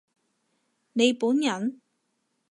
[0.93, 1.79] 你本人？